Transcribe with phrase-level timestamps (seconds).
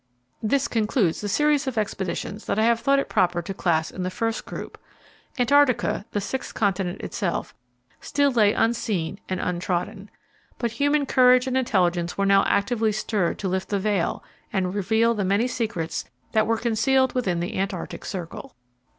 [0.41, 4.01] This concludes the series of expeditions that I have thought it proper to class in
[4.01, 4.79] the first group.
[5.37, 7.53] "Antarctica," the sixth continent itself,
[7.99, 10.09] still lay unseen and untrodden.
[10.57, 15.13] But human courage and intelligence were now actively stirred to lift the veil and reveal
[15.13, 18.55] the many secrets that were concealed within the Antarctic Circle.